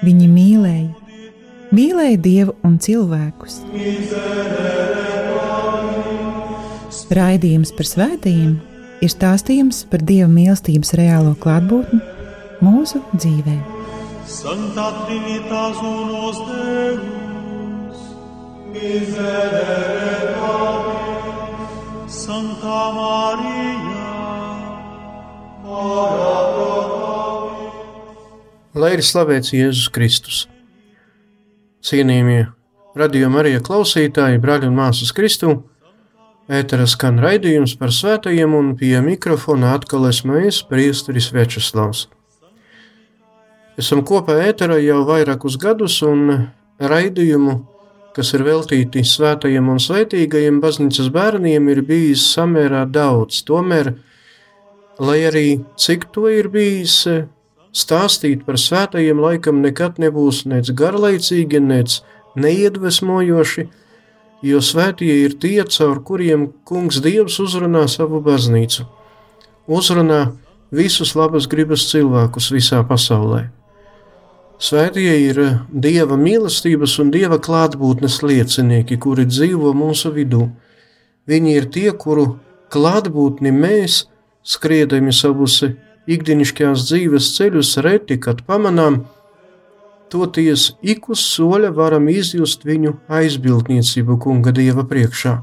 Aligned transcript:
Viņi 0.00 0.26
mīlēja, 0.32 0.88
mīlēja 1.76 2.20
Dievu 2.24 2.54
un 2.64 2.78
cilvēkus. 2.80 3.60
Raidījums 7.10 7.72
par 7.76 7.88
svētījumiem 7.90 8.58
ir 9.04 9.12
stāstījums 9.12 9.82
par 9.90 10.04
Dieva 10.06 10.28
mīlestības 10.30 10.94
reālo 10.98 11.34
klātbūtni 11.42 12.00
mūsu 12.64 13.02
dzīvē. 13.16 13.56
Santa 14.30 14.86
Trinitas 15.02 15.80
unos 15.84 16.38
Deus, 16.48 18.02
miserere 18.72 19.59
Lai 28.90 28.96
ir 28.98 29.06
slavēts 29.06 29.52
Jēzus 29.54 29.86
Kristus. 29.94 30.38
Cienījamie 31.86 32.48
radījuma 32.98 33.38
arī 33.44 33.52
klausītāji, 33.62 34.40
brāļi 34.42 34.66
un 34.66 34.74
māsas 34.74 35.12
Kristu, 35.14 35.52
ētera 36.50 36.88
skan 36.90 37.22
raidījums 37.22 37.76
par 37.78 37.94
svētajiem 37.94 38.58
un 38.58 38.74
pie 38.82 38.96
mikrofona 39.06 39.76
atkal 39.78 40.08
esmu 40.10 40.42
es, 40.42 40.58
priesteris 40.66 41.30
Večeslavs. 41.30 42.08
Esam 43.78 44.02
kopā 44.02 44.40
ēterā 44.48 44.82
jau 44.82 45.04
vairākus 45.06 45.54
gadus 45.54 46.02
un 46.02 46.48
raidījumu, 46.82 47.60
kas 48.18 48.34
ir 48.34 48.48
veltīti 48.50 49.06
svētajiem 49.06 49.70
un 49.70 49.78
svētīgajiem 49.78 50.58
baznīcas 50.66 51.14
bērniem, 51.14 51.76
ir 51.76 51.86
bijis 51.86 52.26
samērā 52.34 52.88
daudz. 52.90 53.44
Tomēr, 53.46 54.00
lai 54.98 55.20
arī 55.30 55.50
cik 55.78 56.10
to 56.10 56.26
ir 56.26 56.50
bijis, 56.50 57.04
Stāstīt 57.70 58.42
par 58.46 58.58
svētajiem 58.58 59.20
laikam 59.22 59.60
nekad 59.62 60.00
nebūs 60.02 60.42
nec 60.50 60.72
garlaicīgi, 60.74 61.60
nec 61.62 62.00
neiedvesmojoši, 62.34 63.66
jo 64.42 64.62
svētie 64.64 65.12
ir 65.24 65.36
tie, 65.38 65.62
caur 65.62 66.00
kuriem 66.02 66.48
kungs 66.66 66.98
Dievs 67.04 67.38
uzrunā 67.42 67.86
savu 67.88 68.18
baznīcu, 68.24 68.86
uzrunā 69.70 70.32
visus 70.74 71.14
labas 71.14 71.46
gribas 71.50 71.86
cilvēkus 71.92 72.50
visā 72.54 72.82
pasaulē. 72.86 73.48
Svētie 74.60 75.12
ir 75.24 75.38
Dieva 75.72 76.18
mīlestības 76.20 76.98
un 77.00 77.12
Dieva 77.14 77.38
klātbūtnes 77.40 78.18
liecinieki, 78.26 78.98
kuri 79.00 79.24
dzīvo 79.30 79.70
mūsu 79.72 80.10
vidū. 80.12 80.50
Viņi 81.30 81.54
ir 81.56 81.68
tie, 81.72 81.88
kuru 81.96 82.34
klātbūtni 82.74 83.54
mēs, 83.56 84.04
skriedami 84.44 85.14
savus 85.16 85.62
ikdienišķās 86.08 86.86
dzīves 86.88 87.32
ceļus 87.36 87.76
reti, 87.84 88.18
kad 88.22 88.42
pamanām, 88.46 89.02
toties 90.10 90.72
ik 90.82 91.08
uz 91.12 91.22
soļa 91.22 91.70
varam 91.76 92.08
izjust 92.10 92.64
viņu 92.66 92.96
aizbildniecību 93.20 94.18
kunga 94.22 94.52
dieva 94.56 94.84
priekšā. 94.88 95.36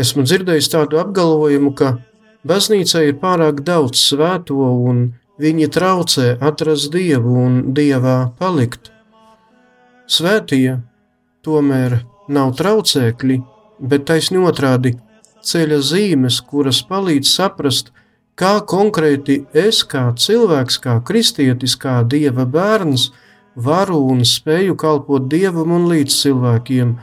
Esmu 0.00 0.24
dzirdējis 0.26 0.70
tādu 0.72 0.98
apgalvojumu, 1.02 1.70
ka 1.78 1.98
baznīcā 2.46 3.04
ir 3.08 3.20
pārāk 3.20 3.62
daudz 3.66 4.00
svēto 4.00 4.58
un 4.88 5.04
viņi 5.38 5.68
traucē 5.74 6.34
atrast 6.42 6.90
dievu 6.94 7.36
un 7.44 7.60
dievā 7.76 8.16
palikt. 8.40 8.90
Svētie 10.10 10.80
tomēr 11.46 12.02
nav 12.28 12.54
traucēkļi, 12.58 13.38
bet 13.80 14.06
taisni 14.08 14.40
otrādi 14.42 14.94
ceļa 15.44 15.80
zīmes, 15.84 16.40
kuras 16.48 16.80
palīdz 16.88 17.30
saprast, 17.30 17.92
kā 18.38 18.54
konkrēti 18.66 19.42
es, 19.54 19.82
kā 19.86 20.08
cilvēks, 20.18 20.78
kā 20.82 20.98
kristietis, 21.06 21.76
kā 21.80 22.00
dieva 22.08 22.46
bērns, 22.46 23.10
varu 23.54 24.00
un 24.10 24.24
spēju 24.26 24.74
kalpot 24.78 25.28
dievam 25.30 25.74
un 25.76 25.86
līdz 25.90 26.18
cilvēkiem, 26.22 26.96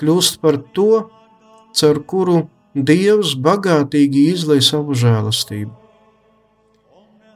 kļūst 0.00 0.40
par 0.40 0.58
to, 0.76 1.06
caur 1.76 2.02
kuru 2.08 2.42
dievs 2.74 3.36
bagātīgi 3.36 4.26
izlai 4.32 4.60
savu 4.64 4.96
žēlastību. 4.96 5.72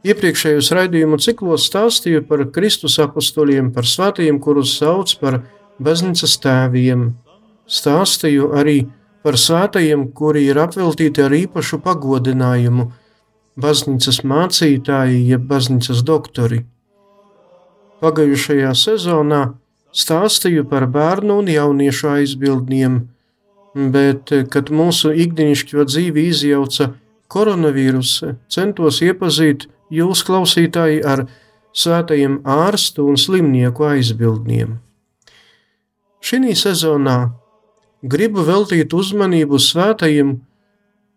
Iepriekšējos 0.07 0.71
raidījumu 0.77 1.19
ciklos 1.19 1.65
stāstīju 1.67 2.23
par 2.29 2.45
Kristus 2.55 3.01
apostoliem, 3.03 3.73
par 3.75 3.89
svētajiem, 3.91 4.39
kurus 4.39 4.77
sauc 4.79 5.11
par 5.19 5.41
baznīcas 5.83 6.37
tēviem. 6.45 7.09
Stāstīju 7.67 8.53
arī 8.55 8.85
par 8.85 9.06
par 9.27 9.35
svētajiem, 9.43 10.05
kuri 10.15 10.45
ir 10.47 10.61
apveltīti 10.63 11.25
ar 11.25 11.33
īpašu 11.35 11.81
pagodinājumu- 11.83 12.85
baznīcas 13.63 14.21
mācītāji, 14.23 15.25
jeb 15.27 15.49
baznīcas 15.51 16.05
doktori. 16.07 16.61
Pagājušajā 18.01 18.71
sezonā 18.79 19.41
stāstīju 19.93 20.69
par 20.71 20.87
bērnu 20.87 21.39
un 21.41 21.47
jauniešu 21.51 22.07
aizbildniem, 22.13 23.01
bet, 23.75 24.31
kad 24.51 24.71
mūsu 24.71 25.11
ikdienišķo 25.11 25.87
dzīvi 25.91 26.29
izjauca 26.31 26.95
koronavīrus, 27.29 28.13
centos 28.49 29.01
iepazīt 29.01 29.67
jūs 29.91 30.23
klausītāji 30.23 31.03
ar 31.05 31.27
svētajiem 31.75 32.43
ārstu 32.45 33.09
un 33.09 33.17
slimnieku 33.17 33.89
aizbildniem. 33.91 34.79
Šī 36.23 36.55
sezonā 36.55 37.19
gribu 38.07 38.45
veltīt 38.47 38.95
uzmanību 38.95 39.59
svētajiem, 39.63 40.37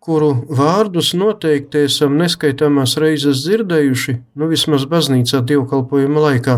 kuru 0.00 0.30
vārdus 0.56 1.12
noteikti 1.14 1.84
esam 1.86 2.16
neskaitāmās 2.20 2.96
reizes 3.00 3.44
dzirdējuši, 3.44 4.16
nu 4.40 4.48
vismaz 4.50 4.86
baznīcā 4.88 5.42
dievkalpojuma 5.46 6.24
laikā, 6.26 6.56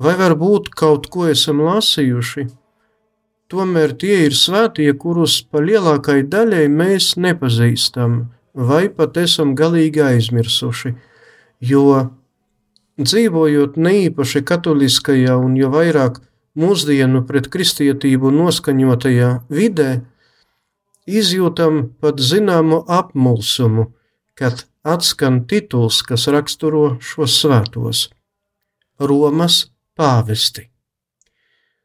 vai 0.00 0.14
varbūt 0.20 0.70
kaut 0.78 1.10
ko 1.12 1.26
esam 1.30 1.64
lasījuši. 1.66 2.46
Tomēr 3.50 3.96
tie 3.98 4.20
ir 4.28 4.36
svētie, 4.38 4.92
kurus 4.94 5.40
pa 5.42 5.58
lielākai 5.64 6.22
daļai 6.30 6.68
mēs 6.70 7.16
nepazīstam, 7.18 8.20
vai 8.54 8.84
pat 8.94 9.18
esam 9.18 9.56
galīgi 9.58 10.04
aizmirsuši, 10.06 10.94
jo 11.72 11.84
dzīvojot 13.00 13.78
neīpaši 13.80 14.44
katoliskajā 14.46 15.34
un 15.40 15.56
jo 15.58 15.72
vairāk 15.74 16.20
mūsdienu 16.58 17.22
pret 17.26 17.48
kristietību 17.52 18.32
noskaņotajā 18.34 19.30
vidē, 19.50 19.90
izjūtam 21.06 21.82
pat 22.00 22.20
zināmu 22.22 22.82
apmulsumu, 22.88 23.90
kad 24.34 24.66
atskan 24.84 25.44
tituls, 25.46 26.02
kas 26.02 26.26
raksturo 26.28 26.98
šos 27.00 27.36
svētos- 27.42 28.08
Romas 29.10 29.70
pāvesti. 29.98 30.68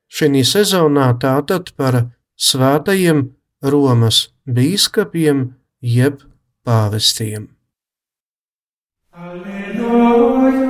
Šī 0.09 0.43
sezonā 0.45 1.07
tātad 1.19 1.73
par 1.75 2.11
svētajiem 2.37 3.31
Romas 3.63 4.29
bīskapiem 4.47 5.53
jeb 5.81 6.21
pāvestiem. 6.65 7.49
Alleluja! 9.13 10.64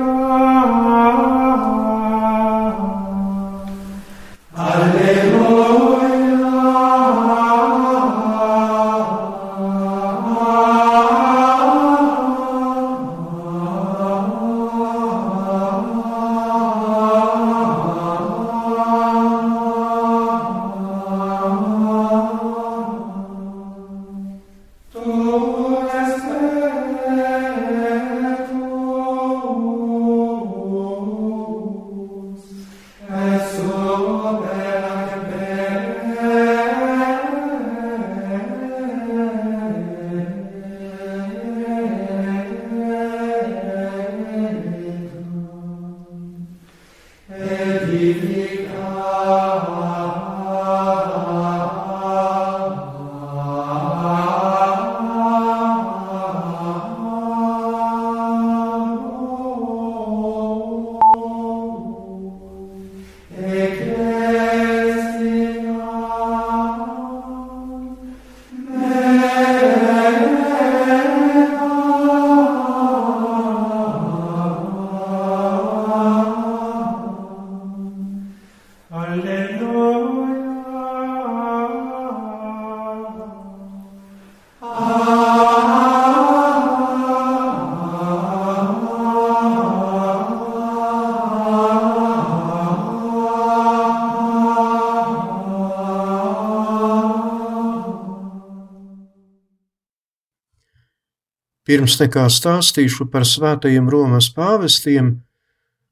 Pirms 101.66 101.96
nekā 101.98 102.28
stāstīšu 102.30 103.08
par 103.10 103.26
svētajiem 103.26 103.88
Romas 103.90 104.28
pāvestiem, 104.30 105.16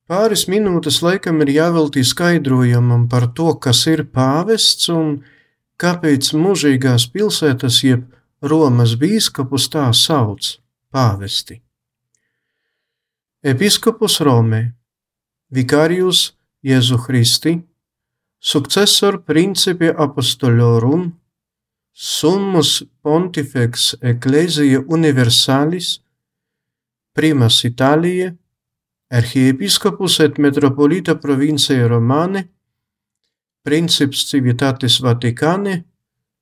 pāris 0.06 0.46
minūtes 0.46 1.00
laikam 1.02 1.42
ir 1.42 1.50
jāveltī 1.56 2.04
skaidrojumam 2.06 3.08
par 3.10 3.26
to, 3.34 3.50
kas 3.58 3.82
ir 3.90 4.04
pāvests 4.14 4.86
un 4.94 5.16
kāpēc 5.82 6.30
mūžīgās 6.38 7.08
pilsētas 7.10 7.80
jeb 7.82 8.06
Romas 8.44 8.94
bīskapus 9.00 9.66
tā 9.72 9.88
sauc 9.98 10.54
pāvesti. 10.94 11.58
Episkopus 13.44 14.20
Romē, 14.24 14.62
Vicarius 15.50 16.30
Jēzu 16.64 16.96
Christi, 17.02 17.58
Successor 18.38 19.18
Principe 19.26 19.90
Apostolorum, 19.90 21.10
Summus 21.96 22.82
Pontifex 23.02 23.94
Ecclesia 24.02 24.82
Universalis, 24.88 26.00
Primas 27.12 27.62
Italiae, 27.64 28.34
Archiepiscopus 29.10 30.18
et 30.20 30.38
Metropolita 30.38 31.14
Provinciae 31.14 31.86
Romane, 31.86 32.48
Princips 33.62 34.26
Civitatis 34.26 34.98
Vaticane, 35.00 35.84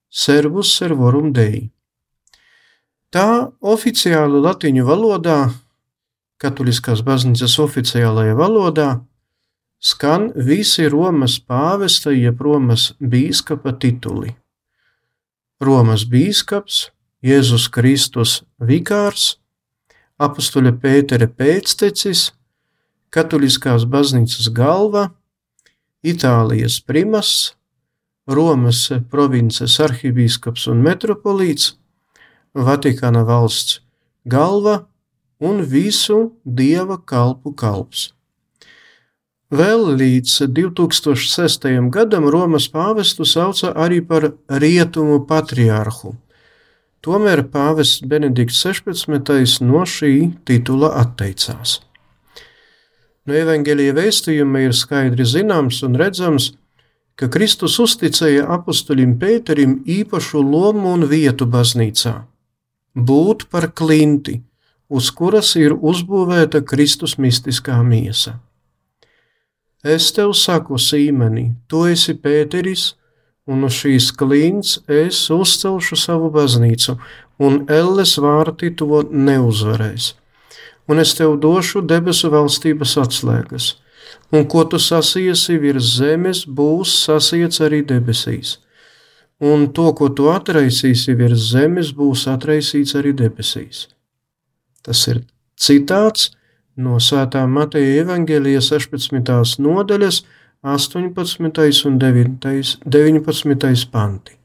Servus 0.09 0.73
Servorum 0.73 1.35
Dei. 1.37 1.69
Tā 3.13 3.53
oficiāli 3.61 4.41
latīņu 4.41 4.89
valodā, 4.89 5.39
katoliskās 6.41 7.05
baznīcas 7.05 7.59
oficiālajā 7.61 8.41
valodā, 8.41 8.91
skan 9.77 10.31
visi 10.33 10.89
Romas 10.89 11.37
pāvesta 11.45 12.17
jeb 12.17 12.41
Romas 12.41 12.95
bīskapa 12.97 13.77
tituli. 13.77 14.33
Romas 15.63 16.03
bīskaps, 16.11 16.89
Jēzus 17.23 17.69
Kristus 17.71 18.41
vikārs, 18.59 19.37
apustuļa 20.19 20.73
Pētera 20.83 21.29
pēctecis, 21.31 22.33
katoliskās 23.15 23.87
baznīcas 23.87 24.49
galva, 24.55 25.13
Itālijas 26.03 26.81
primas, 26.83 27.53
Romas 28.27 28.89
provinces 29.11 29.79
arhibīskaps 29.83 30.67
un 30.73 30.83
metropolīts, 30.83 31.77
Vatikāna 32.59 33.23
valsts 33.25 33.79
galva 34.27 34.81
un 35.39 35.63
visu 35.63 36.33
dieva 36.43 36.99
kalpu 36.99 37.55
kalps. 37.55 38.11
Vēl 39.53 39.83
līdz 40.01 40.47
2006. 40.57 41.67
gadam 41.93 42.25
Romas 42.33 42.71
pāvestu 42.73 43.27
sauca 43.29 43.75
arī 43.77 43.99
par 44.01 44.31
rietumu 44.49 45.19
patriārhu. 45.29 46.15
Tomēr 47.05 47.43
pāvests 47.53 48.01
Benedikts 48.09 48.63
16. 48.65 49.61
no 49.61 49.83
šī 49.85 50.31
titula 50.49 50.95
atteicās. 51.03 51.83
No 53.29 53.37
evaņģēlīja 53.37 53.97
vēstījuma 53.99 54.63
ir 54.65 54.73
skaidri 54.73 55.27
zināms 55.29 55.83
un 55.85 55.99
redzams, 56.01 56.47
ka 57.21 57.29
Kristus 57.29 57.77
uzticēja 57.85 58.47
apustulim 58.57 59.19
Pēterim 59.21 59.83
īpašu 59.85 60.41
lomu 60.41 60.95
un 60.95 61.05
vietu 61.11 61.45
baznīcā- 61.45 62.15
būt 63.11 63.45
par 63.51 63.69
klinti, 63.69 64.41
uz 64.89 65.11
kuras 65.11 65.53
ir 65.57 65.77
uzbūvēta 65.77 66.65
Kristus 66.65 67.19
mistiskā 67.19 67.83
miesa. 67.85 68.39
Es 69.83 70.13
tev 70.15 70.31
saku, 70.39 70.79
Sīmeni, 70.79 71.57
tu 71.67 71.83
esi 71.91 72.15
Pēteris, 72.15 72.93
un 73.51 73.65
uz 73.67 73.75
šīs 73.81 74.13
klints 74.15 74.77
es 74.87 75.25
uzcelšu 75.35 75.97
savu 75.99 76.29
baznīcu, 76.31 76.95
un 77.43 77.65
elles 77.67 78.13
vārti 78.23 78.71
to 78.79 79.03
neuzvarēs. 79.11 80.13
Un 80.87 81.03
es 81.03 81.15
tev 81.19 81.35
došu 81.43 81.83
debesu 81.83 82.31
valstības 82.31 82.95
atslēgas, 83.03 83.73
un 84.31 84.47
ko 84.47 84.63
tu 84.71 84.79
sasiesi 84.79 85.59
virs 85.59 85.97
zemes, 85.97 86.45
būs 86.47 86.93
sasiets 87.09 87.59
arī 87.67 87.83
debesīs. 87.87 88.61
Un 89.43 89.67
to, 89.75 89.89
ko 89.99 90.13
tu 90.15 90.29
atraisīsi 90.31 91.17
virs 91.19 91.49
zemes, 91.51 91.91
būs 91.91 92.29
atraisīts 92.31 92.95
arī 92.95 93.11
debesīs. 93.19 93.89
Tas 94.87 95.03
ir 95.11 95.25
citāts 95.59 96.31
no 96.77 96.99
Svētā 97.01 97.45
Mateja 97.49 98.03
evaņģēlija 98.03 98.61
16. 98.65 99.59
nodaļas 99.61 100.23
18. 100.63 101.87
un 101.89 101.99
19. 101.99 103.87
panti. 103.93 104.37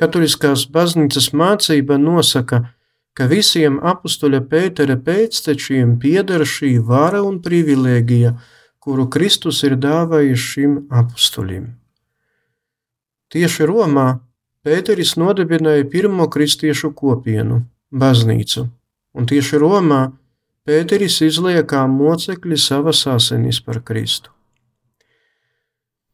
Katoliskās 0.00 0.64
baznīcas 0.72 1.32
mācība 1.36 1.98
nosaka, 2.00 2.70
ka 3.12 3.26
visiem 3.28 3.76
apustuļa 3.84 4.40
Pētera 4.48 4.96
pēctečiem 4.96 5.98
pieder 6.00 6.46
šī 6.48 6.78
vara 6.80 7.20
un 7.22 7.42
privilēģija, 7.44 8.32
kuru 8.80 9.06
Kristus 9.12 9.60
ir 9.68 9.76
dāvājis 9.76 10.40
šim 10.40 10.78
apustuļim. 10.88 11.68
Tieši 13.30 13.68
Romā 13.68 14.08
Pēteris 14.64 15.14
nodibināja 15.20 15.84
pirmo 15.88 16.26
kristiešu 16.32 16.90
kopienu, 16.96 17.62
baznīcu, 17.92 18.66
un 19.16 19.28
tieši 19.28 19.60
Romā 19.60 20.00
Pēteris 20.68 21.22
izlieja 21.24 21.62
kā 21.64 21.86
mocekļi 21.88 22.58
savas 22.60 23.06
asinis 23.08 23.62
par 23.64 23.80
Kristu. 23.80 24.28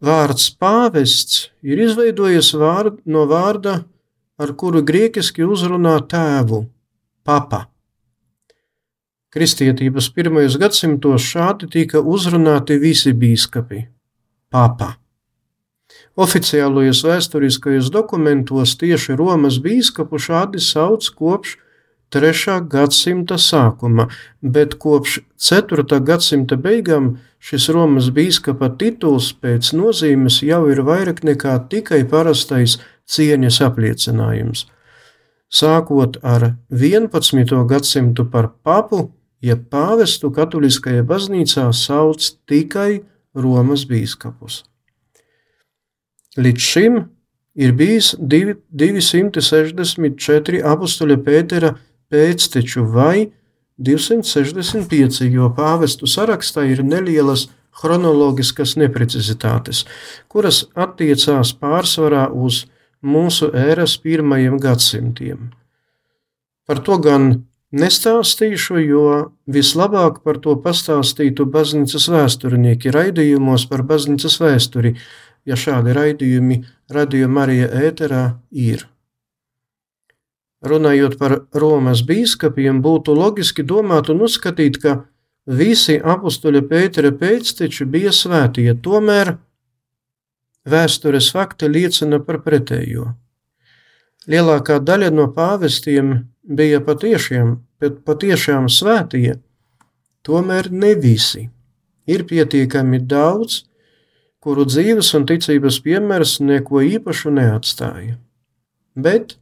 Vārds 0.07 0.53
pāvests 0.55 1.49
ir 1.67 1.81
izveidojies 1.83 2.53
vārd, 2.55 3.01
no 3.07 3.25
vārda, 3.27 3.81
ar 4.39 4.53
kuru 4.55 4.85
grieķiski 4.87 5.43
uzrunā 5.43 5.97
tēvu- 6.07 6.67
papa. 7.27 7.67
Kristietības 9.35 10.13
pirmajos 10.15 10.59
gadsimtos 10.63 11.27
šādi 11.27 11.71
tika 11.71 11.99
uzrunāti 11.99 12.79
visi 12.79 13.13
bīskapi- 13.13 13.87
papa. 14.55 14.97
Oficiālajos 16.17 17.03
vēsturiskajos 17.03 17.91
dokumentos 17.91 18.77
tieši 18.79 19.17
Romas 19.17 19.59
bīskapu 19.59 20.21
šādi 20.23 20.61
sauc 20.63 21.03
kopš 21.19 21.57
3. 22.15 22.63
gadsimta 22.71 23.35
sākuma, 23.35 24.07
bet 24.41 24.79
kopš 24.79 25.19
4. 25.43 25.83
gadsimta 26.07 26.55
beigām 26.57 27.19
šis 27.43 27.69
Romas 27.75 28.11
biskupa 28.15 28.69
tituls 28.79 29.33
pēc 29.43 29.73
nozīmes 29.75 30.39
jau 30.47 30.71
ir 30.71 30.87
vairāk 30.87 31.25
nekā 31.27 31.67
tikai 31.71 32.05
parastais 32.07 32.79
cieņas 33.11 33.61
apliecinājums. 33.67 34.67
Sākot 35.51 36.23
ar 36.23 36.55
11. 36.71 37.67
gadsimtu 37.67 38.25
par 38.31 38.55
papu, 38.63 39.11
ja 39.43 39.57
pāvestu 39.57 40.31
katoliskajā 40.31 41.03
baznīcā 41.07 41.73
sauc 41.75 42.23
tikai 42.47 43.03
Romas 43.35 43.85
biskupus. 43.87 44.65
Līdz 46.39 46.61
šim 46.61 47.05
ir 47.57 47.73
bijis 47.75 48.15
264 48.21 50.63
apustuļa 50.73 51.17
Pētera 51.25 51.77
pēcteču 52.13 52.85
vai 52.93 53.31
265, 53.79 55.27
jo 55.33 55.51
pāvestu 55.57 56.09
sarakstā 56.09 56.65
ir 56.71 56.85
nelielas 56.85 57.49
chronoloģiskas 57.77 58.77
neprecizitātes, 58.81 59.85
kuras 60.33 60.65
attiecās 60.75 61.53
pārsvarā 61.61 62.31
uz 62.33 62.65
mūsu 63.05 63.51
ēras 63.53 63.99
pirmajiem 64.01 64.57
gadsimtiem. 64.63 65.51
Par 66.67 66.81
to 66.83 66.97
gan 66.99 67.29
Nestāstīšu, 67.75 68.79
jo 68.87 69.07
vislabāk 69.51 70.21
par 70.23 70.39
to 70.39 70.55
pastāstītu 70.63 71.49
baznīcas 71.51 72.07
vēsturnieki 72.15 72.93
raidījumos 72.95 73.67
par 73.67 73.83
baznīcas 73.83 74.39
vēsturi, 74.39 74.95
ja 75.45 75.59
šādi 75.59 75.97
raidījumi 75.97 76.61
radījuma 76.95 77.41
Marija 77.41 77.67
ēterā 77.89 78.23
ir. 78.55 78.87
Runājot 80.67 81.19
par 81.21 81.35
Romas 81.55 82.03
bīskapiem, 82.07 82.81
būtu 82.83 83.15
loģiski 83.15 83.63
domāt 83.67 84.11
un 84.11 84.25
uzskatīt, 84.27 84.81
ka 84.83 84.97
visi 85.47 85.99
apstuļa 86.03 86.63
Pētera 86.71 87.13
pēcteči 87.15 87.87
bija 87.87 88.13
svētie, 88.15 88.73
tomēr 88.83 89.37
vēstures 90.67 91.31
fakti 91.35 91.71
liecina 91.71 92.19
par 92.25 92.41
pretējo. 92.43 93.13
Lielākā 94.27 94.81
daļa 94.83 95.13
no 95.15 95.29
pāvestiem 95.31 96.17
bija 96.43 96.81
patiešām, 96.83 97.61
patiešām 97.79 98.67
svētie, 98.73 99.39
tomēr 100.27 100.73
ne 100.75 100.95
visi. 100.99 101.47
Ir 102.11 102.27
pietiekami 102.27 103.01
daudz, 103.07 103.65
kuru 104.43 104.67
dzīves 104.67 105.13
un 105.19 105.27
ticības 105.27 105.79
piemērs 105.83 106.39
neko 106.43 106.83
īpašu 106.87 107.33
neatstāja. 107.35 108.19
Bet 108.95 109.37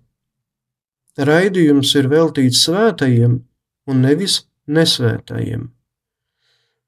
raidījums 1.19 1.95
ir 1.99 2.09
veltīts 2.11 2.65
svētajiem 2.67 3.39
un 3.87 4.03
nevis 4.03 4.43
nesvētajiem. 4.67 5.71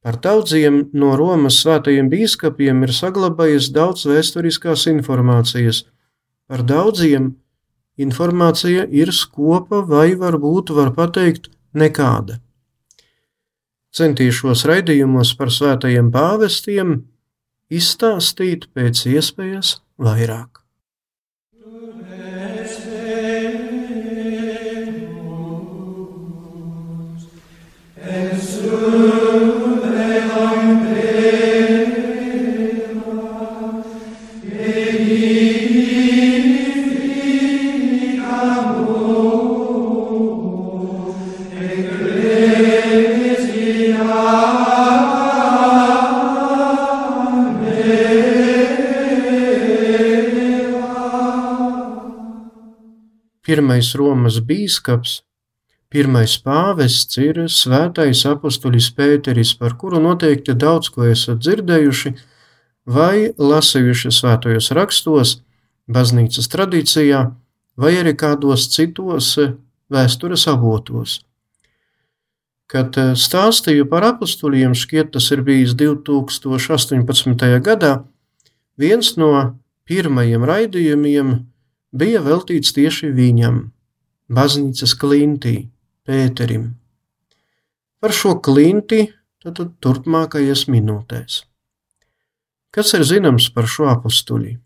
Par 0.07 0.21
daudziem 0.23 0.85
no 0.95 1.17
Romas 1.19 1.59
svētajiem 1.63 2.09
bīskapiem 2.11 2.85
ir 2.87 2.93
saglabājies 2.95 3.73
daudz 3.75 4.07
vēsturiskās 4.07 4.87
informācijas, 4.93 5.83
par 6.47 6.63
daudziem 6.63 7.33
informācija 7.99 8.87
ir 8.87 9.11
skopa 9.11 9.81
vai 9.83 10.15
varbūt 10.15 10.71
var 10.77 10.93
pateikt 10.95 11.51
nekāda. 11.75 12.39
Centīšos 13.97 14.67
raidījumos 14.69 15.33
par 15.39 15.51
svētajiem 15.51 16.13
pāvestiem 16.15 17.01
izstāstīt 17.73 18.69
pēc 18.77 19.07
iespējas 19.11 19.79
vairāk. 19.99 20.56
Pirmais 53.47 53.93
Romas 53.95 54.41
bīskaps, 54.43 55.21
pirmais 55.93 56.37
pāvests 56.43 57.19
ir 57.23 57.45
svētais 57.53 58.25
apustulis 58.29 58.89
Pēteris, 58.95 59.55
par 59.59 59.77
kuru 59.81 60.01
noteikti 60.03 60.55
daudz 60.55 60.91
ko 60.95 61.07
esat 61.11 61.43
dzirdējuši 61.45 62.15
vai 62.87 63.31
lasījuši 63.39 64.13
svētajos 64.15 64.71
rakstos, 64.77 65.37
baznīcas 65.91 66.51
tradīcijā 66.51 67.23
vai 67.77 67.93
arī 68.01 68.15
kādos 68.19 68.69
citos 68.73 69.35
vēstures 69.93 70.47
avotos. 70.51 71.21
Kad 72.67 72.97
stāstīju 73.15 73.87
par 73.87 74.09
apstuļiem, 74.09 74.75
šķiet, 74.75 75.13
tas 75.15 75.31
ir 75.31 75.45
bijis 75.47 75.77
2018. 75.79 77.47
gadā, 77.63 77.93
viens 78.75 79.13
no 79.21 79.31
pirmajiem 79.87 80.43
raidījumiem 80.43 81.31
bija 81.95 82.23
veltīts 82.27 82.75
tieši 82.75 83.13
viņam, 83.15 83.69
baznīcas 84.27 84.97
klintī, 84.99 85.69
Pēterim. 86.07 86.69
Par 87.99 88.13
šo 88.15 88.37
klinti 88.39 89.09
tad 89.43 89.59
turpmākajās 89.83 90.67
minūtēs. 90.71 91.41
Kas 92.71 92.93
ir 92.95 93.03
zināms 93.09 93.49
par 93.55 93.67
šo 93.71 93.89
apstuļu? 93.91 94.57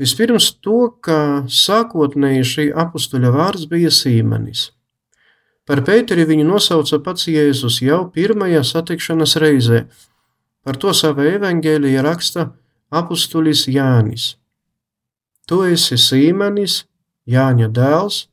Vispirms 0.00 0.48
to, 0.64 0.88
ka 1.06 1.46
sākotnēji 1.46 2.46
šī 2.50 2.64
apstuļa 2.84 3.30
vārds 3.30 3.68
bija 3.70 3.92
Sīmanis. 3.94 4.66
Par 5.64 5.80
Pēteri 5.86 6.26
viņu 6.28 6.48
nosauca 6.48 6.98
pats 7.00 7.28
Jēzus 7.30 7.78
jau 7.80 8.02
pirmajā 8.12 8.64
satikšanās 8.66 9.36
reizē. 9.40 9.84
Par 10.66 10.76
to 10.82 10.92
savā 10.96 11.30
evaņģēlijā 11.38 12.02
raksta 12.04 12.50
apstulis 12.92 13.64
Jānis. 13.70 14.34
Tu 15.48 15.62
esi 15.70 15.96
Sīmenis, 16.00 16.82
Jāņa 17.30 17.70
dēls, 17.72 18.24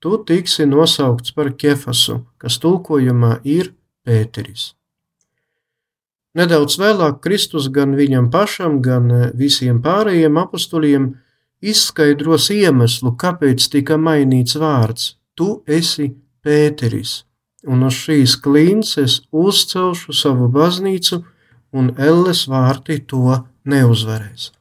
tu 0.00 0.18
tiksi 0.24 0.66
nosaukts 0.66 1.34
par 1.34 1.52
Kefasu, 1.58 2.22
kas 2.38 2.58
tulkojumā 2.62 3.38
ir 3.44 3.72
Pēteris. 4.06 4.72
Nedaudz 6.38 6.76
vēlāk 6.78 7.18
Kristus 7.24 7.66
gan 7.72 7.96
viņam 7.98 8.28
pašam, 8.30 8.78
gan 8.84 9.10
visiem 9.34 9.80
pārējiem 9.82 10.36
apstuļiem 10.38 11.08
izskaidros 11.64 12.50
iemeslu, 12.54 13.14
kāpēc 13.18 13.64
tika 13.72 13.96
mainīts 13.98 14.58
vārds. 14.60 15.16
Tu 15.34 15.48
esi 15.66 16.12
Pēteris, 16.44 17.24
un 17.66 17.82
uz 17.88 17.98
šīs 18.04 18.36
klinces 18.42 19.22
uzcelšu 19.34 20.14
savu 20.14 20.46
baznīcu, 20.52 21.24
un 21.74 21.90
elles 21.98 22.46
vārti 22.48 23.00
to 23.10 23.40
neuzvarēs. 23.68 24.52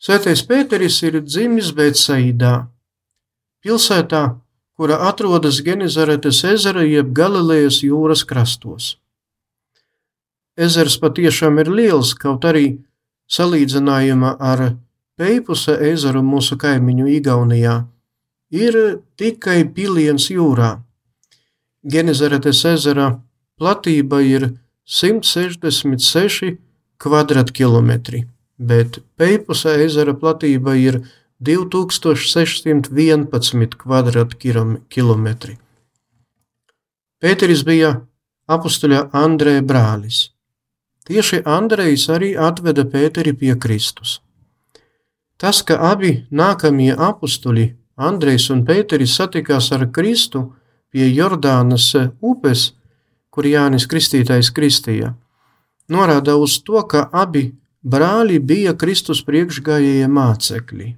Svētais 0.00 0.40
Pēteris 0.48 0.96
ir 1.04 1.20
dzimis 1.20 1.74
Bētsaidā, 1.76 2.54
pilsētā, 3.64 4.22
kura 4.76 4.96
atrodas 5.08 5.60
Genizaretes 5.64 6.42
ezera 6.44 6.84
jeb 6.86 7.12
Galilejas 7.16 7.82
jūras 7.84 8.24
krastos. 8.24 8.96
Ezers 10.56 10.96
patiešām 11.00 11.60
ir 11.62 11.70
liels, 11.72 12.14
kaut 12.14 12.44
arī 12.48 12.80
salīdzinājumā 13.30 14.36
ar 14.40 14.64
Peipusa 15.20 15.76
ezeru 15.84 16.22
mūsu 16.24 16.56
kaimiņu 16.60 17.06
Igaunijā 17.18 17.76
ir 18.56 18.78
tikai 19.20 19.62
piliens 19.76 20.30
jūrā. 20.32 20.78
Genizaretes 21.84 22.64
ezera 22.64 23.12
platība 23.60 24.22
ir 24.24 24.50
166 24.88 26.56
kvadrātkilometri 27.00 28.24
bet 28.60 29.00
Peipusa 29.16 29.72
ezera 29.80 30.12
platība 30.14 30.76
ir 30.76 31.00
2611 31.40 33.72
kvadrātkilometri. 33.80 35.56
Pēteris 37.20 37.62
bija 37.64 38.00
apustuļa 38.48 39.10
Andrēja 39.16 39.62
brālis. 39.64 40.30
Tieši 41.08 41.40
Andrejs 41.48 42.08
arī 42.12 42.36
atveda 42.36 42.84
Pēteri 42.84 43.32
pie 43.32 43.56
Kristus. 43.56 44.20
Tas, 45.40 45.64
ka 45.64 45.80
abi 45.90 46.28
nākamie 46.28 46.92
apustuļi, 46.92 47.72
Andrejs 47.96 48.52
un 48.52 48.60
Pēteris, 48.68 49.16
satikās 49.16 49.72
ar 49.72 49.88
Kristu 49.88 50.52
pie 50.92 51.08
Jordānas 51.08 51.88
upes, 52.20 52.76
kur 53.32 53.48
Jānis 53.48 53.88
Kristītais 53.88 54.52
kristīja, 54.52 55.16
norāda 55.88 56.36
uz 56.36 56.60
to, 56.66 56.82
ka 56.84 57.08
abi 57.12 57.56
brāļi 57.80 58.38
bija 58.44 58.76
Kristus 58.76 59.24
priekšgājējie 59.24 60.08
mācekļi. 60.08 60.96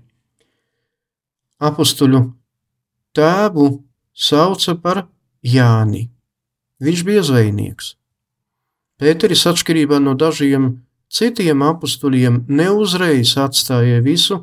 Apustuļu 1.62 2.25
tēvu 3.14 3.66
sauca 4.12 4.75
par 4.83 5.04
Jāni. 5.42 6.09
Viņš 6.83 7.02
bija 7.07 7.23
zvejnieks. 7.23 7.95
Pēteris, 8.99 9.45
atšķirībā 9.50 9.99
no 10.02 10.14
dažiem 10.19 10.83
citiem 11.12 11.62
apstuļiem, 11.66 12.45
neuzreiz 12.49 13.37
atstāja 13.38 14.02
visu, 14.02 14.42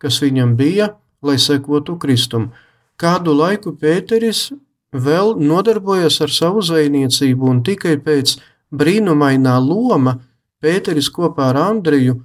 kas 0.00 0.20
viņam 0.22 0.54
bija, 0.58 0.92
lai 1.22 1.38
sekotu 1.40 1.96
Kristum. 2.00 2.50
Kādu 2.98 3.34
laiku 3.36 3.74
Pēteris 3.78 4.48
vēl 4.92 5.36
nodarbojas 5.40 6.20
ar 6.24 6.32
savu 6.32 6.62
zvejniecību, 6.64 7.48
un 7.48 7.62
tikai 7.64 7.96
pēc 8.02 8.38
brīnumainā 8.74 9.58
loma 9.62 10.18
Pēteris 10.60 11.10
kopā 11.14 11.52
ar 11.52 11.60
Andriju 11.68 12.18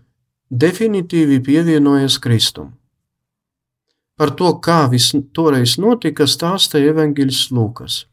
definitīvi 0.50 1.40
pievienojas 1.46 2.18
Kristum. 2.22 2.74
Par 4.18 4.34
to, 4.38 4.52
kā 4.62 4.86
viss 4.92 5.16
toreiz 5.34 5.78
notika, 5.82 6.28
stāstīja 6.30 6.94
evanģēlis 6.94 7.48
Lūkas. 7.56 8.04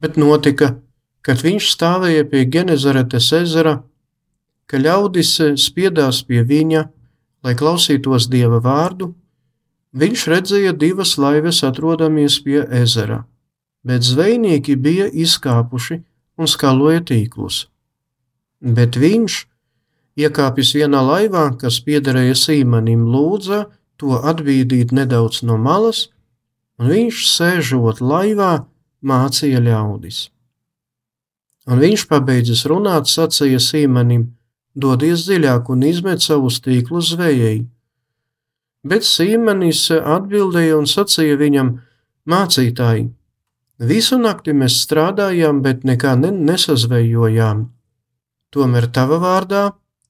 Bet 0.00 0.16
notika, 0.16 0.78
kad 1.20 1.42
viņš 1.44 1.72
stāvēja 1.74 2.24
pie 2.30 2.44
Genezaretes 2.48 3.32
ezera, 3.36 3.78
ka 4.68 4.80
ļaudis 4.80 5.34
spiedās 5.60 6.22
pie 6.24 6.44
viņa, 6.46 6.84
lai 7.44 7.54
klausītos 7.58 8.28
dieva 8.32 8.60
vārdu, 8.64 9.12
viņš 9.92 10.26
redzēja 10.32 10.72
divas 10.76 11.16
laivas 11.20 11.62
atrodamies 11.66 12.38
pie 12.44 12.62
ezera, 12.80 13.24
bet 13.84 14.06
zvejnieki 14.06 14.76
bija 14.76 15.08
izkāpuši 15.12 16.00
un 16.38 16.50
skaloja 16.50 17.02
tīklus. 17.10 17.66
Bet 18.60 18.98
viņš, 18.98 19.42
iekāpis 20.18 20.74
vienā 20.74 21.02
laivā, 21.04 21.50
kas 21.60 21.78
piederēja 21.84 22.36
Sīmanim, 22.38 23.04
lūdza 23.12 23.66
to 23.98 24.18
atbīdīt 24.30 24.94
nedaudz 24.94 25.42
no 25.42 25.58
malas, 25.60 26.08
un 26.78 26.90
viņš 26.92 27.22
sēžot 27.28 28.02
laivā, 28.02 28.64
mācīja 29.02 29.60
ļaudis. 29.62 30.28
Un 31.68 31.82
viņš, 31.82 32.06
pabeidzis 32.08 32.64
runāt, 32.70 33.10
sacīja 33.10 33.60
Sīmanim: 33.60 34.30
Dodies 34.78 35.26
dziļāk 35.26 35.68
un 35.74 35.84
izmet 35.84 36.24
savus 36.24 36.62
tīklus 36.64 37.12
zvejai. 37.12 37.66
Bet 38.88 39.04
Sīmanis 39.04 39.88
atbildēja 39.98 40.78
un 40.78 40.88
sacīja 40.88 41.36
viņam: 41.40 41.74
Mācītāji, 42.28 43.08
visu 43.90 44.18
nakti 44.20 44.54
mēs 44.56 44.78
strādājām, 44.84 45.60
bet 45.64 45.84
nekā 45.84 46.14
ne 46.20 46.30
nesazvejojām. 46.32 47.66
Tomēr 48.54 48.88
tava 48.88 49.18
vārdā 49.20 49.64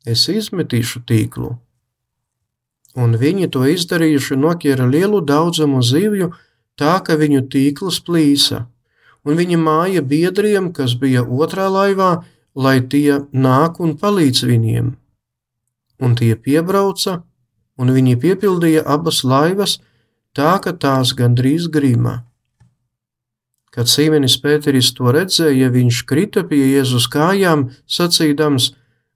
es 0.07 0.29
izmetīšu 0.31 1.03
tīklu. 1.09 1.57
Un 2.99 3.15
viņi 3.21 3.47
to 3.55 3.63
izdarījuši, 3.71 4.37
noķēra 4.43 4.89
lielu 4.91 5.21
daudzumu 5.23 5.83
zivju, 5.87 6.33
tā 6.79 6.99
ka 7.07 7.15
viņu 7.21 7.45
tīkls 7.53 8.01
plīsa, 8.07 8.65
un 9.23 9.39
viņa 9.39 9.59
māja 9.63 10.03
biedriem, 10.03 10.73
kas 10.75 10.97
bija 10.99 11.23
otrā 11.23 11.69
laivā, 11.71 12.11
lai 12.55 12.79
tie 12.95 13.21
nāk 13.33 13.79
un 13.85 13.95
palīdz 14.01 14.43
viņiem. 14.51 14.95
Un 16.03 16.15
tie 16.19 16.35
piebrauca, 16.35 17.21
un 17.79 17.95
viņi 17.95 18.19
piepildīja 18.23 18.83
abas 18.87 19.23
laivas, 19.23 19.79
tā 20.35 20.59
ka 20.63 20.75
tās 20.75 21.15
gandrīz 21.19 21.71
grīmā. 21.75 22.23
Kad 23.75 23.91
Sīmenis 23.91 24.39
Pēteris 24.43 24.91
to 24.97 25.13
redzēja, 25.15 25.69
viņš 25.71 26.03
krita 26.09 26.43
pie 26.51 26.65
Jēzus 26.75 27.07
kājām, 27.13 27.69
sacīdams: 27.87 28.73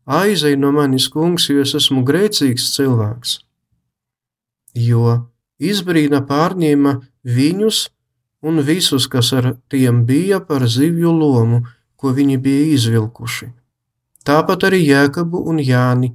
Aizej 0.07 0.59
no 0.59 0.71
manis, 0.75 1.09
kungs, 1.11 1.49
jo 1.51 1.63
es 1.67 1.75
esmu 1.79 2.05
grēcīgs 2.07 2.69
cilvēks. 2.77 3.41
Jo 4.75 5.19
izbrīna 5.63 6.23
pārņēma 6.27 6.95
viņus 7.23 7.89
un 8.43 8.63
visus, 8.67 9.07
kas 9.07 9.33
ar 9.33 9.55
tiem 9.71 10.05
bija 10.07 10.41
par 10.41 10.67
zivju 10.67 11.13
lomu, 11.13 11.63
ko 11.97 12.11
viņi 12.17 12.39
bija 12.43 12.73
izvilkuši. 12.75 13.53
Tāpat 14.27 14.69
arī 14.71 14.83
Jēkabu 14.87 15.45
un 15.51 15.61
Jāni, 15.63 16.13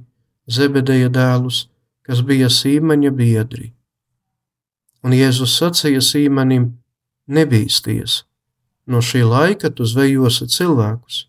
Zebedeja 0.48 1.08
dēlus, 1.12 1.68
kas 2.04 2.22
bija 2.24 2.48
Sīmaņa 2.48 3.12
biedri. 3.12 3.72
Un 5.04 5.12
Jēzus 5.12 5.56
sacīja 5.60 6.00
Sīmanim: 6.04 6.70
Nebīsties, 7.28 8.22
no 8.88 9.02
šī 9.04 9.24
laika 9.28 9.68
tu 9.70 9.84
zvejosi 9.84 10.48
cilvēkus. 10.48 11.26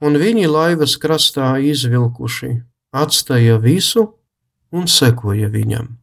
Un 0.00 0.16
viņi 0.16 0.48
laivas 0.48 0.96
krastā 0.96 1.58
izvilkuši, 1.60 2.54
atstāja 2.94 3.58
visu 3.60 4.06
un 4.72 4.88
sekoja 4.90 5.48
viņam. 5.52 5.97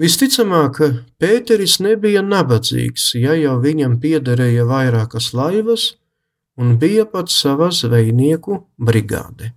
Visticamāk, 0.00 0.78
Pēteris 1.20 1.76
nebija 1.84 2.22
nabadzīgs, 2.24 3.10
ja 3.20 3.34
jau 3.36 3.58
viņam 3.60 3.98
piederēja 4.00 4.64
vairākas 4.64 5.34
laivas 5.36 5.90
un 6.56 6.78
bija 6.80 7.04
pat 7.04 7.28
sava 7.28 7.68
zvejnieku 7.68 8.62
brigāde. 8.80 9.52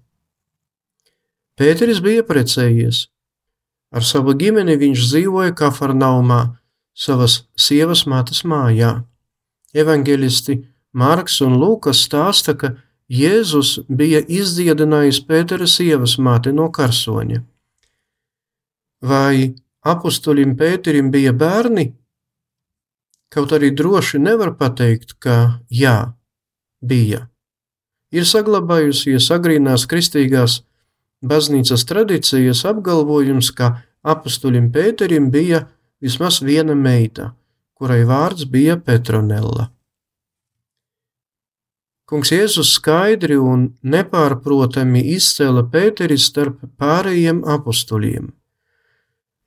Pēteris 1.55 2.01
bija 2.03 2.25
precējies. 2.27 3.05
Ar 3.93 4.03
savu 4.03 4.33
ģimeni 4.35 4.75
viņš 4.81 5.07
dzīvoja 5.07 5.55
Kafarnaumā, 5.55 6.41
savas 6.91 7.43
sievas 7.55 8.03
mātes 8.09 8.43
mājā. 8.43 9.03
Evangelisti 9.73 10.59
Marks 10.91 11.39
un 11.45 11.55
Lūkas 11.61 12.03
stāsta, 12.03 12.57
ka 12.57 12.75
Jēzus 13.07 13.77
bija 13.87 14.19
izdziedinājis 14.27 15.23
Pētera 15.27 15.67
sievas 15.69 16.17
māti 16.17 16.51
no 16.51 16.67
karsoņa. 16.73 17.43
Vai 19.03 19.53
apustulim 19.83 20.55
Pēterim 20.57 21.11
bija 21.11 21.33
bērni, 21.35 21.91
kaut 23.33 23.53
arī 23.55 23.71
droši 23.75 24.21
nevar 24.21 24.53
pateikt, 24.59 25.15
ka 25.19 25.59
jā, 25.69 26.13
bija. 26.81 27.27
Ir 28.13 28.27
saglabājusies 28.29 29.31
agrīnās 29.33 29.87
kristīgās 29.89 30.61
baznīcas 31.25 31.85
tradīcijas 31.89 32.63
apgalvojums, 32.69 33.49
ka 33.57 33.79
apustulim 34.03 34.69
Pēterim 34.71 35.31
bija 35.33 35.65
vismaz 36.03 36.41
viena 36.45 36.75
meita, 36.75 37.31
kurai 37.79 38.03
vārds 38.05 38.45
bija 38.45 38.77
Petronella. 38.77 39.71
Kungs 42.03 42.29
Jēzus 42.29 42.75
skaidri 42.77 43.39
un 43.39 43.71
nepārprotami 43.81 45.01
izcēla 45.15 45.63
Pēteri 45.73 46.19
starp 46.19 46.59
pārējiem 46.77 47.41
apustuļiem. 47.49 48.27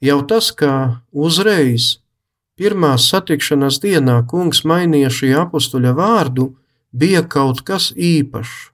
Jau 0.04 0.20
tas, 0.28 0.50
ka 0.52 1.00
uzreiz 1.12 1.98
pirmās 2.56 3.08
satikšanās 3.10 3.80
dienā 3.80 4.20
kungs 4.28 4.62
mainīja 4.68 5.10
šī 5.12 5.32
apstuļa 5.42 5.92
vārdu, 5.96 6.50
bija 6.92 7.22
kaut 7.24 7.62
kas 7.64 7.92
īpašs. 7.96 8.72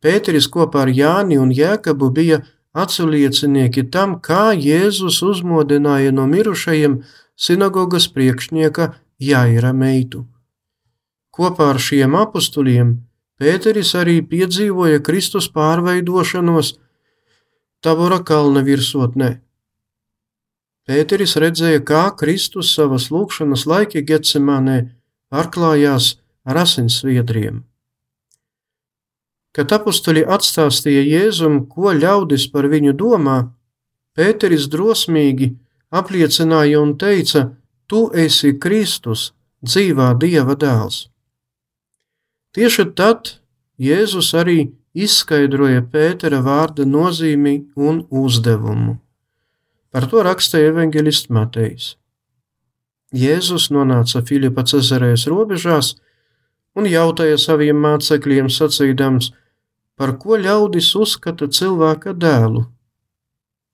Pēteris 0.00 0.48
kopā 0.48 0.86
ar 0.86 0.92
Jāni 0.96 1.36
un 1.40 1.50
Jēkabu 1.52 2.08
bija 2.16 2.40
atsauliecinieki 2.72 3.84
tam, 3.92 4.16
kā 4.20 4.52
Jēzus 4.56 5.20
uzmodināja 5.26 6.12
no 6.16 6.24
mirušajiem 6.28 7.02
sinagogas 7.36 8.08
priekšnieka 8.08 8.94
Jaira 9.20 9.74
meitu. 9.76 10.24
Kopā 11.36 11.74
ar 11.74 11.80
šiem 11.80 12.16
apstuļiem 12.16 12.96
Pēteris 13.40 13.94
arī 13.96 14.18
piedzīvoja 14.20 15.00
Kristus 15.04 15.46
pārveidošanos 15.52 16.74
Tabora 17.80 18.18
kalna 18.20 18.60
virsotnē. 18.60 19.38
Pēteris 20.90 21.36
redzēja, 21.38 21.84
kā 21.86 22.08
Kristus 22.18 22.72
savas 22.74 23.12
lūkšanas 23.14 23.62
laiki 23.70 24.00
Getsemanē 24.02 24.78
pārklājās 25.30 26.16
ar 26.42 26.58
asinsviedriem. 26.64 27.60
Kad 29.54 29.70
apstuļi 29.76 30.24
atstāstīja 30.36 31.04
Jēzum, 31.06 31.60
ko 31.70 31.92
ļaudis 31.94 32.48
par 32.50 32.66
viņu 32.72 32.96
domā, 32.98 33.36
Pēteris 34.18 34.66
drosmīgi 34.72 35.52
apliecināja 35.94 36.80
un 36.82 36.96
teica: 36.98 37.44
Tu 37.86 38.00
esi 38.24 38.50
Kristus, 38.58 39.28
dzīvā 39.62 40.08
Dieva 40.18 40.56
dēls. 40.58 41.04
Tieši 42.50 42.88
tad 42.98 43.36
Jēzus 43.78 44.32
arī 44.34 44.58
izskaidroja 44.94 45.86
Pētera 45.86 46.42
vārda 46.42 46.82
nozīmi 46.82 47.54
un 47.78 48.02
uzdevumu. 48.10 48.98
Par 49.90 50.06
to 50.10 50.22
rakstīja 50.22 50.70
evanģelists 50.70 51.32
Matejs. 51.34 51.94
Jēzus 53.10 53.72
nonāca 53.74 54.22
Filipa 54.22 54.62
Cezarēs 54.62 55.26
robežās 55.26 55.96
un 56.78 56.86
jautāja 56.86 57.38
saviem 57.42 57.80
mācekļiem, 57.82 58.46
sacīdams, 58.54 59.32
par 59.98 60.14
ko 60.22 60.38
ļaudis 60.38 60.92
uzskata 60.94 61.48
cilvēka 61.50 62.14
dēlu. 62.14 62.68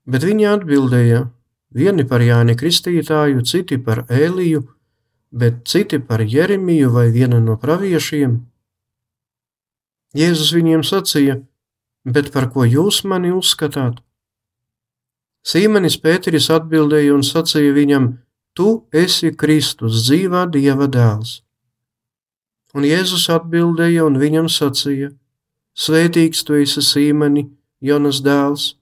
Bet 0.09 0.25
viņi 0.25 0.47
atbildēja, 0.55 1.21
vieni 1.77 2.07
par 2.09 2.25
Jāni 2.25 2.57
Kristītāju, 2.57 3.45
citi 3.45 3.77
par 3.77 4.07
Ēliju, 4.09 4.63
bet 5.29 5.67
citi 5.69 5.99
par 6.01 6.25
Jeremiju 6.25 6.89
vai 6.97 7.11
vienu 7.13 7.43
no 7.43 7.59
praviešiem. 7.61 8.39
Jēzus 10.17 10.49
viņiem 10.57 10.81
sacīja: 10.87 11.43
Bet 12.07 12.33
par 12.33 12.49
ko 12.49 12.65
jūs 12.65 13.03
mani 13.05 13.29
uzskatāt? 13.35 14.01
Sīmenis 15.47 15.95
Pēteris 16.03 16.49
atbildēja 16.51 17.13
un 17.15 17.21
sacīja 17.23 17.71
viņam: 17.75 18.07
Tu 18.57 18.71
esi 18.91 19.31
Kristus, 19.31 20.01
dzīvā 20.03 20.47
Dieva 20.51 20.89
dēls. 20.91 21.37
Un 22.75 22.83
Jēzus 22.83 23.29
atbildēja 23.31 24.03
un 24.03 24.17
viņam 24.19 24.49
sacīja: 24.51 25.13
Svētīgs 25.77 26.43
tu 26.43 26.57
esi 26.59 26.83
Sīmeni, 26.83 27.45
Jonas 27.79 28.19
dēls, 28.25 28.73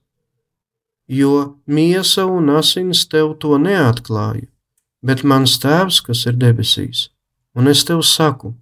jo 1.06 1.60
miesa 1.68 2.26
un 2.26 2.50
asins 2.56 3.04
tev 3.12 3.36
to 3.44 3.60
neatklāja, 3.62 4.48
bet 5.06 5.22
mans 5.22 5.60
tēvs, 5.62 6.02
kas 6.08 6.26
ir 6.26 6.40
debesīs, 6.42 7.10
un 7.54 7.70
es 7.70 7.86
tev 7.86 8.02
saku, 8.02 8.56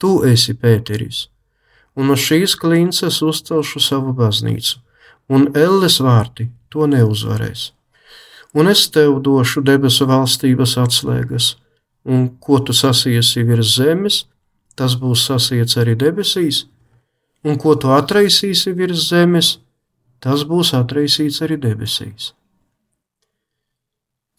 tu 0.00 0.22
esi 0.24 0.54
Pēteris, 0.56 1.26
un 1.98 2.16
uz 2.16 2.24
šīs 2.30 2.56
klinces 2.56 3.20
uzcelšu 3.20 3.82
savu 3.82 4.16
baznīcu, 4.16 4.80
un 5.28 5.50
elles 5.52 6.00
vārti 6.00 6.48
to 6.72 6.88
neuzvarēs. 6.88 7.70
Un 8.52 8.68
es 8.68 8.84
tev 8.92 9.20
došu 9.24 9.62
debesu 9.64 10.06
valstības 10.08 10.76
atslēgas, 10.82 11.54
un 12.04 12.28
ko 12.40 12.58
tu 12.60 12.74
sasiesi 12.76 13.44
virs 13.48 13.76
zemes, 13.78 14.24
tas 14.76 14.96
būs 14.98 15.24
sasiets 15.28 15.78
arī 15.80 15.96
debesīs, 15.96 16.66
un 17.44 17.56
ko 17.60 17.74
tu 17.76 17.92
atraisīsi 17.92 18.74
virs 18.76 19.08
zemes, 19.08 19.56
tas 20.20 20.44
būs 20.48 20.72
atraisīts 20.76 21.40
arī 21.44 21.58
debesīs. 21.60 22.32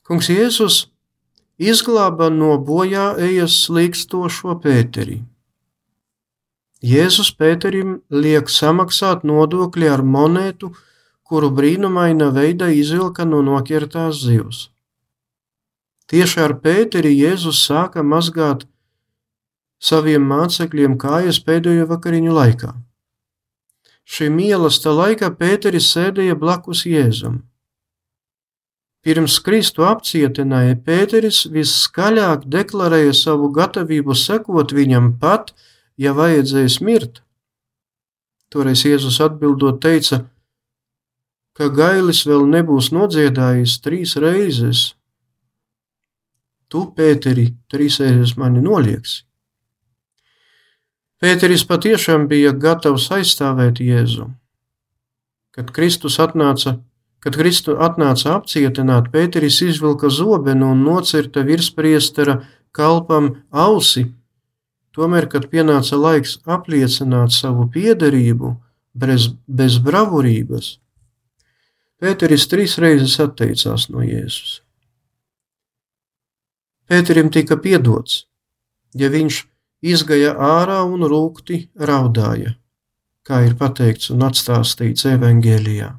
Kungs 0.03 0.29
Jēzus 0.29 0.77
izglāba 1.57 2.29
no 2.29 2.57
bojā 2.59 3.13
ejas 3.23 3.55
slīkstošo 3.65 4.57
Pēteri. 4.63 5.21
Jēzus 6.83 7.29
Pēterim 7.39 8.01
liek 8.11 8.49
samaksāt 8.51 9.23
nodokli 9.23 9.87
ar 9.87 10.03
monētu, 10.03 10.73
kuru 11.27 11.49
brīnumaina 11.55 12.29
veidā 12.35 12.69
izvilka 12.73 13.25
no 13.25 13.41
nokirtās 13.45 14.21
zivs. 14.25 14.67
Tieši 16.11 16.41
ar 16.43 16.57
Pēteri 16.63 17.13
Jēzus 17.15 17.63
sāka 17.67 18.03
mazgāt 18.03 18.67
saviem 19.83 20.25
mācekļiem 20.27 20.97
kājas 20.99 21.39
pēdējo 21.47 21.87
vakariņu 21.89 22.35
laikā. 22.35 22.73
Šī 24.03 24.27
mīlestības 24.35 24.99
laikā 24.99 25.31
Pēteris 25.39 25.87
sēdēja 25.95 26.35
blakus 26.39 26.83
Jēzum. 26.87 27.41
Pirms 29.03 29.37
Kristu 29.43 29.83
apcietināja 29.87 30.75
Pēteris 30.79 31.41
visskaļāk 31.51 32.45
deklarēja 32.51 33.15
savu 33.19 33.49
gatavību 33.55 34.15
sekot 34.15 34.71
viņam 34.75 35.09
pat, 35.19 35.51
ja 35.99 36.13
vajadzēs 36.15 36.79
mirt. 36.83 37.19
Toreiz 38.51 38.85
Jēzus 38.87 39.19
atbildot 39.23 39.81
teica, 39.83 40.21
ka 41.57 41.69
gailis 41.69 42.23
vēl 42.25 42.47
nebūs 42.49 42.89
nodziedājis 42.95 43.77
trīs 43.85 44.15
reizes. 44.17 44.93
Tu, 46.69 46.87
Pēteri, 46.97 47.51
trīs 47.69 47.99
reizes 48.01 48.33
mani 48.37 48.63
nolieksi. 48.65 49.21
Pēteris 51.23 51.61
patiešām 51.63 52.25
bija 52.27 52.51
gatavs 52.51 53.05
aizstāvēt 53.15 53.79
Jēzu. 53.79 54.25
Kad 55.55 55.69
Kristus 55.71 56.17
atnāca, 56.19 56.81
kad 57.23 57.37
Kristu 57.39 57.77
atnāca 57.79 58.33
apcietināt, 58.33 59.07
Pēteris 59.13 59.61
izvilka 59.63 60.09
zobenu 60.11 60.73
un 60.73 60.81
nocirta 60.83 61.45
virspriestera 61.47 62.41
kalpam 62.75 63.29
ausi. 63.49 64.09
Tomēr, 64.93 65.29
kad 65.31 65.47
pienāca 65.53 65.95
laiks 65.95 66.39
apliecināt 66.43 67.31
savu 67.31 67.69
piederību 67.71 68.57
bez, 68.93 69.29
bez 69.47 69.79
bravurības, 69.79 70.73
Pēteris 72.03 72.49
trīs 72.51 72.73
reizes 72.83 73.13
atteicās 73.23 73.85
no 73.87 74.01
Jēzus. 74.03 74.57
Pēterim 76.91 77.29
tika 77.31 77.55
piedots, 77.63 78.25
ja 78.99 79.07
viņš 79.13 79.37
izgaja 79.87 80.33
ārā 80.35 80.81
un 80.83 81.05
rūkti 81.07 81.61
raudāja, 81.79 82.57
kā 83.23 83.39
ir 83.47 83.55
pateikts 83.55 84.11
un 84.11 84.25
atstāstīts 84.27 85.07
evaņģēlijā. 85.13 85.93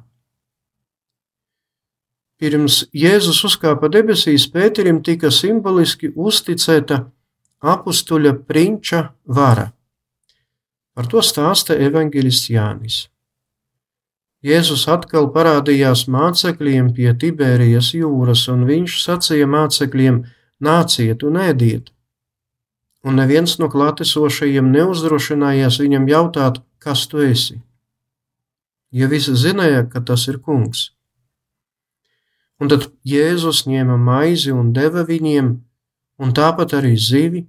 Pirms 2.37 2.83
Jēzus 2.93 3.41
uzkāpa 3.49 3.89
debesīs, 3.89 4.45
Pēterim 4.53 5.01
tika 5.01 5.33
simboliski 5.33 6.13
uzticēta 6.13 7.01
apstuļa 7.65 8.37
prinča 8.45 9.01
vara. 9.25 9.71
Par 10.93 11.09
to 11.09 11.25
stāsta 11.25 11.81
evaņģēlists 11.89 12.53
Jānis. 12.53 13.01
Jēzus 14.45 14.85
atkal 14.91 15.31
parādījās 15.33 16.05
mācekļiem 16.11 16.93
pie 16.93 17.09
Tibērijas 17.17 17.95
jūras, 17.97 18.45
un 18.53 18.67
viņš 18.69 19.01
sacīja 19.01 19.49
mācekļiem: 19.49 20.21
Nāciet 20.61 21.25
un 21.25 21.41
ēdiet! 21.41 21.95
un 23.05 23.19
neviens 23.21 23.59
no 23.61 23.69
klātesošajiem 23.69 24.71
neuzdrošinājās 24.73 25.77
viņam 25.83 26.09
jautāt, 26.09 26.59
kas 26.81 27.05
tu 27.11 27.21
esi. 27.21 27.59
Ja 28.95 29.09
visi 29.11 29.35
zināja, 29.37 29.85
ka 29.91 30.01
tas 30.01 30.25
ir 30.31 30.39
kungs. 30.41 30.89
Un 32.61 32.71
tad 32.71 32.87
Jēzus 33.05 33.65
ņēma 33.69 33.97
maizi 33.99 34.53
un 34.55 34.71
deva 34.73 35.03
viņiem, 35.05 35.51
un 36.23 36.33
tāpat 36.33 36.73
arī 36.79 36.95
zivi. 36.97 37.43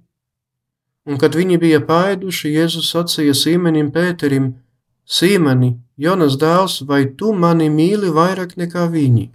Un 1.07 1.17
kad 1.17 1.37
viņi 1.39 1.57
bija 1.61 1.79
pāēduši, 1.87 2.51
Jēzus 2.59 2.91
sacīja 2.91 3.33
Sīmenim 3.33 3.89
Pēterim: 3.95 4.51
Sīmeni, 5.07 5.77
Jonas 5.95 6.35
dēls, 6.35 6.81
vai 6.83 7.05
tu 7.15 7.31
mani 7.31 7.69
mīli 7.71 8.09
vairāk 8.11 8.57
nekā 8.59 8.89
viņi? 8.91 9.29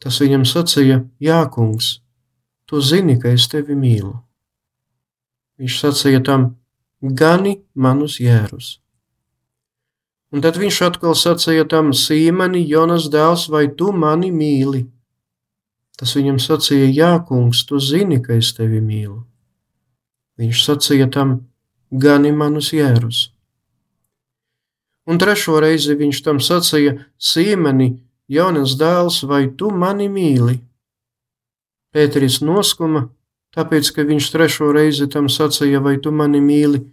Tas 0.00 0.20
viņam 0.22 0.44
sacīja: 0.46 1.00
Jā, 1.18 1.40
kungs, 1.50 1.98
tu 2.70 2.78
zini, 2.80 3.18
ka 3.18 3.34
es 3.34 3.48
tevi 3.50 3.74
mīlu. 3.74 4.14
Viņš 5.58 5.80
sacīja 5.82 6.20
tam: 6.28 6.44
Gani 7.02 7.56
manus 7.74 8.20
jērus. 8.22 8.78
Un 10.30 10.46
tad 10.46 10.60
viņš 10.62 10.78
atkal 10.86 11.18
sacīja 11.18 11.66
tam: 11.66 11.90
Sīmeni, 11.90 12.62
Jonas 12.70 13.10
dēls, 13.10 13.48
vai 13.50 13.66
tu 13.74 13.90
mani 13.90 14.30
mīli? 14.30 14.84
Tas 15.98 16.14
viņam 16.14 16.38
sacīja: 16.38 16.86
Jā, 16.86 17.10
kungs, 17.26 17.66
tu 17.66 17.82
zini, 17.82 18.22
ka 18.22 18.38
es 18.38 18.54
tevi 18.54 18.78
mīlu. 18.78 19.18
Viņš 20.38 20.64
sacīja 20.70 21.10
tam: 21.10 21.36
Gani 21.90 22.30
manus 22.30 22.70
jērus. 22.72 23.26
Un 25.08 25.18
trešo 25.18 25.60
reizi 25.62 25.96
viņš 25.96 26.22
tam 26.24 26.40
sacīja: 26.44 26.98
Sīmeni, 27.16 27.94
Jonas 28.28 28.76
dēls, 28.78 29.22
vai 29.26 29.46
tu 29.56 29.70
mani 29.70 30.08
mīli? 30.12 30.58
Pēteris 31.90 32.40
noskuma 32.44 33.08
tāpēc, 33.56 33.90
ka 33.94 34.06
viņš 34.06 34.30
trešo 34.30 34.70
reizi 34.74 35.08
tam 35.10 35.28
sacīja, 35.28 35.80
vai 35.82 35.96
tu 35.98 36.12
mani 36.14 36.40
mīli, 36.42 36.84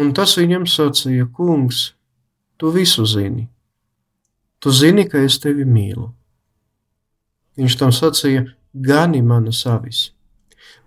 un 0.00 0.12
tas 0.16 0.36
viņam 0.38 0.66
sacīja, 0.68 1.28
kungs, 1.34 1.92
tu 2.56 2.72
visu 2.72 3.04
zini. 3.06 3.48
Tu 4.58 4.72
zini, 4.74 5.04
ka 5.06 5.20
es 5.22 5.38
tevi 5.38 5.66
mīlu. 5.68 6.08
Viņš 7.58 7.76
tam 7.78 7.92
sacīja, 7.94 8.46
gani 8.72 9.22
manas 9.22 9.64
avis. 9.66 10.08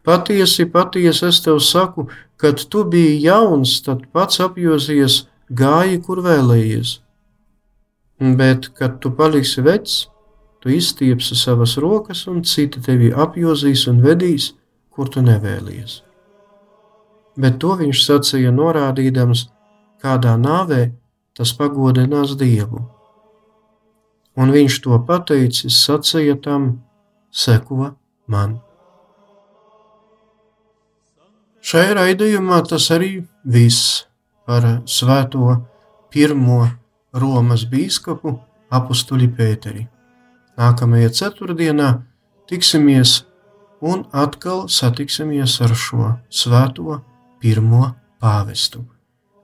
Patiesi, 0.04 0.65
patiesi 0.65 1.28
es 1.28 1.39
tev 1.46 1.60
saku, 1.62 2.08
kad 2.41 2.63
tu 2.72 2.84
biji 2.89 3.22
jauns, 3.28 3.78
tad 3.86 4.08
pats 4.12 4.41
apjozies, 4.41 5.26
gāji, 5.52 6.00
kur 6.06 6.22
vēlējies. 6.26 7.00
Bet, 8.38 8.70
kad 8.78 9.00
tu 9.02 9.12
paliksi 9.18 9.64
vecs, 9.66 9.96
tu 10.62 10.70
izstiepsi 10.70 11.36
savas 11.36 11.78
rokas, 11.82 12.28
un 12.30 12.44
citi 12.46 12.82
tevi 12.86 13.10
apjozīs 13.12 13.88
un 13.90 14.02
vedīs, 14.06 14.52
kur 14.94 15.10
tu 15.10 15.24
nevēlies. 15.26 16.02
Bet 17.42 17.58
to 17.64 17.76
viņš 17.80 18.04
sacīja 18.06 18.52
norādīdams, 18.54 19.48
kādā 20.04 20.36
nāvē 20.38 20.92
tas 21.38 21.54
pagodinās 21.58 22.36
Dievu. 22.38 22.84
Un 24.38 24.52
viņš 24.54 24.78
to 24.84 25.00
pateicis, 25.08 25.80
sacīja 25.86 26.38
tam: 26.44 26.84
Seko 27.32 27.96
man! 28.28 28.60
Šajā 31.62 31.98
raidījumā 31.98 32.62
tas 32.70 32.88
arī 32.94 33.12
viss 33.46 34.02
par 34.52 34.66
svēto 34.84 35.54
pirmo 36.12 36.66
Romas 37.16 37.62
biskupu 37.72 38.34
apustuli 38.68 39.30
Pēteri. 39.32 39.86
Nākamajā 40.60 41.12
ceturtdienā 41.16 41.92
tiksimies 42.52 43.22
un 43.80 44.04
atkal 44.12 44.66
satiksimies 44.68 45.56
ar 45.64 45.72
šo 45.72 46.10
svēto 46.28 47.00
pirmo 47.40 47.94
pāvestu. 48.20 48.84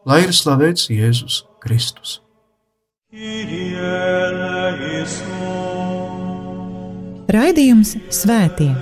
Lai 0.07 0.25
ir 0.25 0.35
slavēts 0.35 0.89
Jēzus 0.91 1.45
Kristus. 1.63 2.19
Raidījums 7.31 7.95
Svētie. 8.11 8.73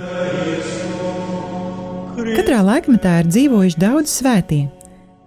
Katrā 2.36 2.58
laikmetā 2.66 3.20
ir 3.22 3.30
dzīvojuši 3.30 3.78
daudz 3.80 4.10
svētie, 4.18 4.66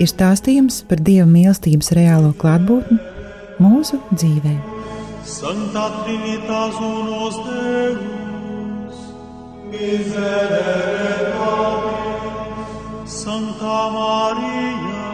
ir 0.00 0.08
stāstījums 0.08 0.80
par 0.88 1.02
dieva 1.04 1.26
mīlestības 1.28 1.92
reālo 1.96 2.32
klātbūtni 2.40 2.98
mūsu 3.60 4.00
dzīvē. 4.14 4.54
Santa 5.28 5.84
Trinitas 6.00 6.78
unos 6.80 7.36
Deus, 7.44 9.02
miserere 9.70 11.34
nobis, 11.36 12.72
Santa 13.20 13.78
Maria, 13.94 15.04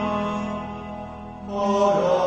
ora 1.50 2.25